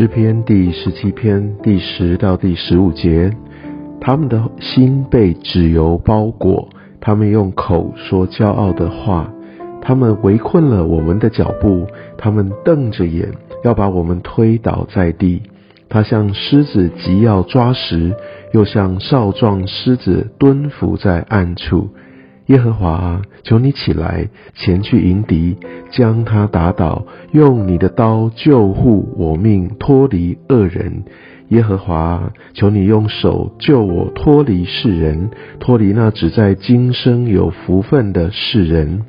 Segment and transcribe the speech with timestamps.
[0.00, 3.30] 诗篇第十七篇第十到第十五节，
[4.00, 6.70] 他们的心被脂油包裹，
[7.02, 9.30] 他们用口说骄傲的话，
[9.82, 11.86] 他们围困了我们的脚步，
[12.16, 13.28] 他们瞪着眼
[13.62, 15.42] 要把我们推倒在地。
[15.90, 18.14] 他像狮子急要抓食，
[18.54, 21.90] 又像少壮狮子蹲伏在暗处。
[22.46, 25.56] 耶和华，求你起来，前去迎敌，
[25.90, 31.04] 将他打倒，用你的刀救护我命，脱离恶人。
[31.48, 39.02] 耶和华，求你用手救我脱离世人，脱离那只在今生有福分的世人。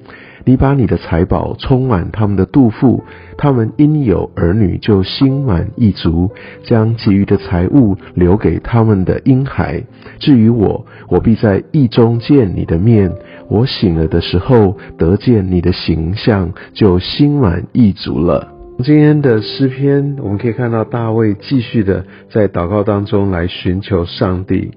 [0.46, 3.04] 你把你的财宝充满他们的肚腹，
[3.38, 6.32] 他们因有儿女就心满意足，
[6.64, 9.84] 将其余的财物留给他们的婴孩。
[10.20, 13.12] 至于我，我必在意中见你的面。
[13.48, 18.48] 我醒了的时候，得见你的形象，就心满意足了。
[18.84, 24.72] 今天的诗篇，我们可以看到大卫继续的在祷告当中来寻求上帝，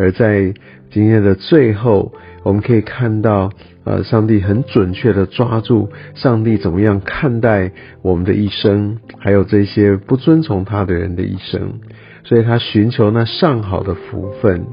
[0.00, 0.54] 而在
[0.90, 2.12] 今天的最后，
[2.42, 3.50] 我们可以看到。
[3.82, 11.80] 呃，上帝很准确的抓住上帝怎么样看待我们的一生，还有这些不遵从他的人的一生，
[12.22, 14.66] 所以他寻求那上好的福分。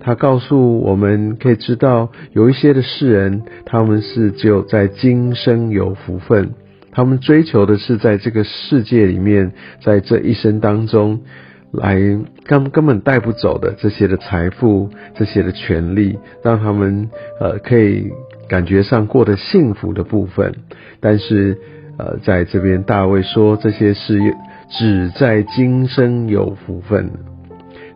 [0.00, 6.50] 他告诉我们可以知道，有一些的世人，他们是只有在今生有福分，
[6.90, 11.20] 他们追求的是在这个世界里面，在这一生当中
[11.72, 11.96] 来
[12.44, 18.12] 根根本带不走的这些的财富，这些的权利，让他们呃可以。
[18.48, 20.54] 感觉上过得幸福的部分，
[21.00, 21.56] 但是，
[21.96, 24.18] 呃，在这边大卫说这些是
[24.68, 27.12] 只在今生有福分，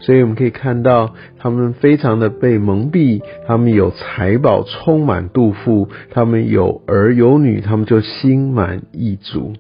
[0.01, 9.53] 所以我们可以看到他们非常的被蒙蔽，他们有财宝充满肚腹，他们有儿有女，他们就心满意足，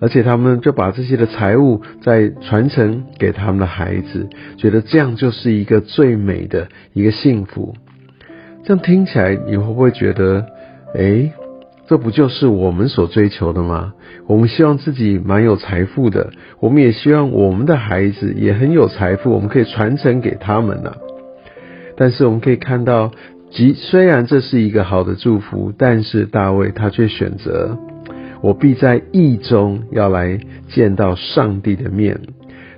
[0.00, 7.74] 而且他们就把这些的财物再传承给他们的孩子，觉得这样就是一个最美的一个幸福。
[8.64, 10.46] 这样听起来，你会不会觉得，
[10.94, 11.32] 哎，
[11.86, 13.94] 这不就是我们所追求的吗？
[14.26, 16.30] 我们希望自己蛮有财富的，
[16.60, 20.92] 我们也希望我们的孩子也很有财富，我们可以传承给他们呢。
[21.96, 23.10] 但是我们可以看到，
[23.50, 27.78] 即虽然这是一个好的祝福，但是大卫他却选择，
[28.42, 30.38] 我必在意中要来
[30.68, 32.20] 见到上帝的面，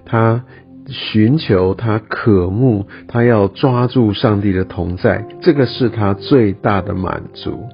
[0.04, 0.44] 他。
[0.92, 7.68] 寻求他渴慕，他要抓住上帝的同在，这个是他最大的满足。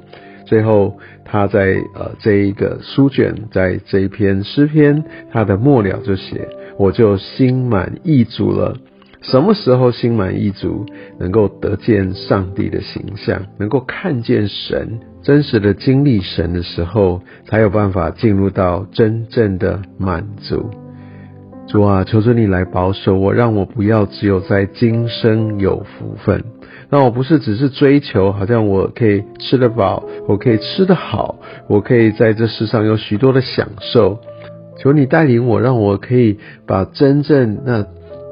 [0.45, 5.03] 最后，他在呃这一个书卷，在这一篇诗篇，
[5.33, 6.47] 他的末了就写
[6.79, 8.77] ：“我就心满意足了。”
[9.31, 10.87] 什么时候心满意足？
[11.19, 20.71] 能够得见上帝的形象，能够看见神，真实的经历神的时候，才有办法进入到真正的满足。
[21.67, 26.45] 主啊，求求你来保守我，让我不要只有在今生有福分，
[26.89, 34.21] 让我不是只是追求，好像我可以吃得饱，我可以吃得好，我可以在这世上有许多的享受。
[34.79, 37.85] 求你带领我，让我可以把真正那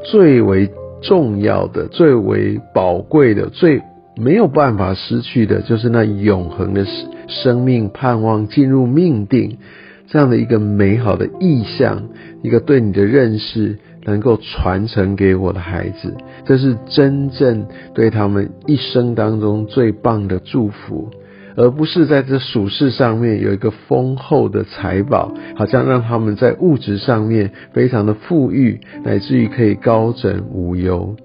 [0.05, 0.71] 最为
[1.07, 3.81] 重要的、最为宝贵的、最
[4.17, 6.87] 没有办法失去的，就是那永恒的
[7.29, 9.59] 生命盼望进入命定。
[10.07, 12.05] 这样的一个美好的意象，
[12.43, 16.15] 一个对你的认识，能够传承给我的孩子，
[16.45, 21.11] 这是真正对他们一生当中最棒的祝福，
[21.57, 31.17] 而不是在这属世上面有一个丰厚的财宝，好像让他们在物质上面非常的富裕，乃至于可以高枕无忧，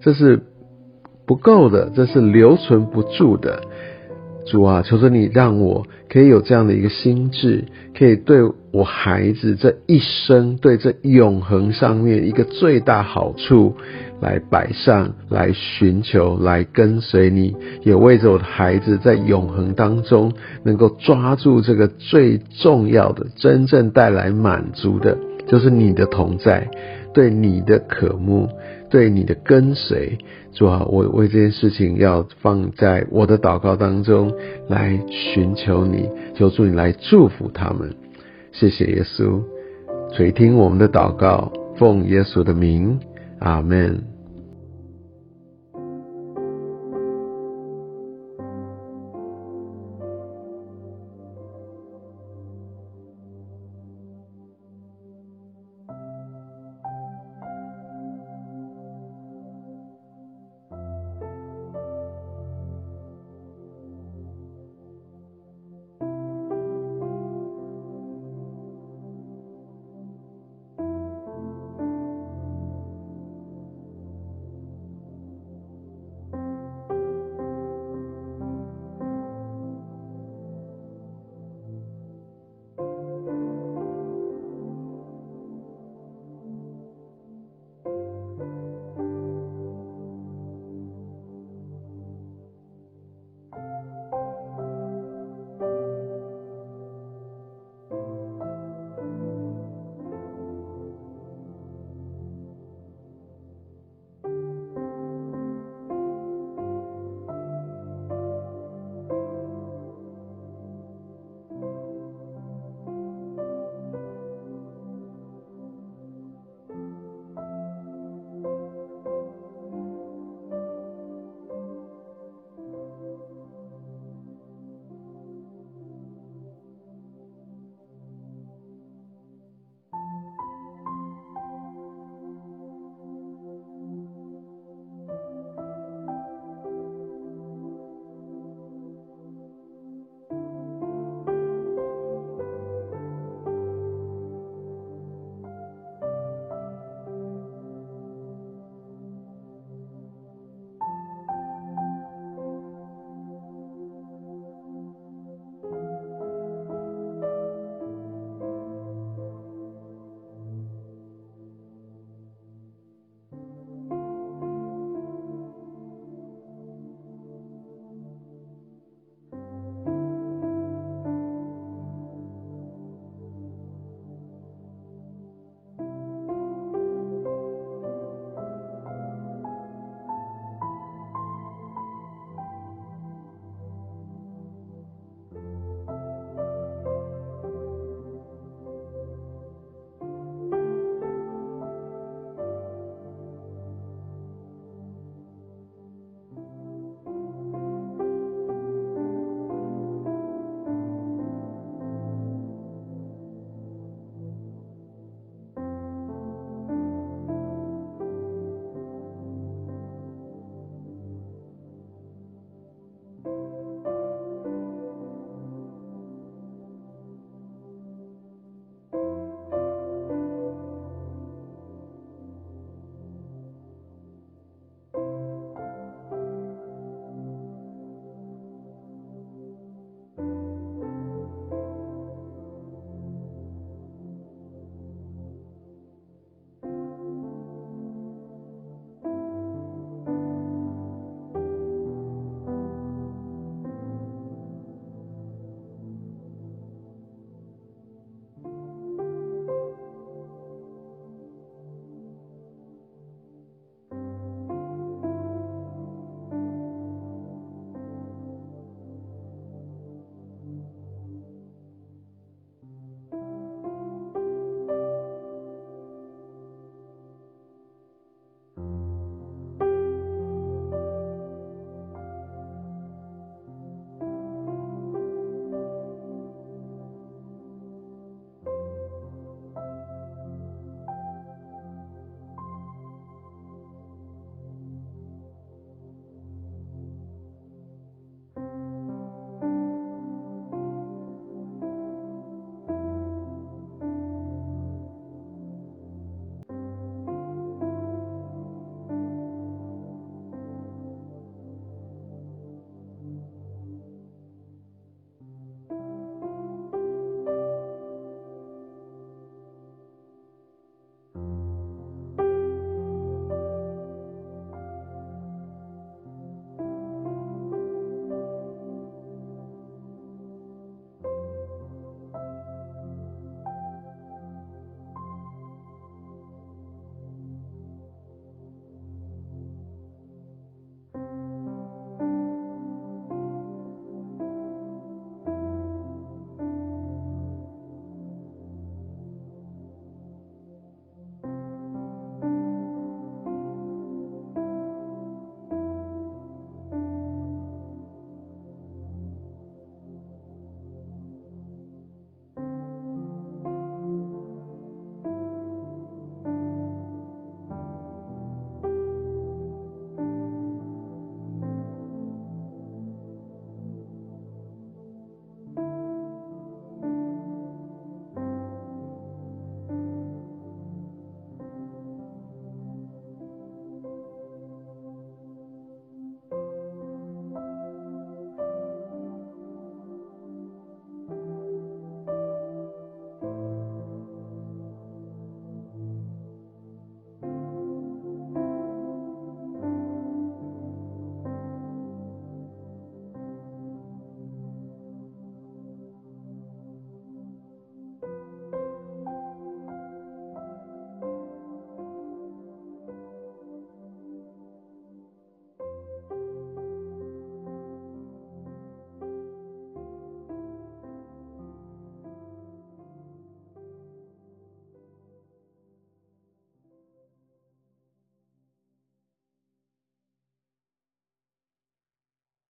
[0.00, 0.42] 这是
[1.26, 3.62] 不够的，这是留存不住的。
[4.46, 7.64] 主啊，求求你让我可以有这样的一个心智，
[7.98, 8.42] 可以对
[8.76, 13.74] 我孩子这一生，对这永恒上面一个最大好处
[14.20, 20.30] 来摆上，来寻求，来跟随你，也为着我的孩子在永恒当中
[20.62, 25.16] 能够抓住这个最重要的、真正带来满足的，
[25.48, 26.68] 就是你的同在，
[27.14, 28.46] 对你的渴慕。
[28.88, 30.16] 对你的跟随，
[30.52, 34.32] 主啊，我为这件事情要放在我的祷告当中
[34.68, 37.96] 来寻求你，求主你来祝福他们。
[38.58, 39.42] 谢谢耶稣
[40.14, 42.98] 垂听我们的祷告，奉耶稣的名，
[43.40, 44.15] 阿门。